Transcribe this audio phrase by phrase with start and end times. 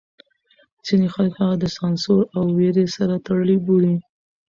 [0.85, 3.95] ځینې خلک هغه د سانسور او وېرې سره تړلی بولي.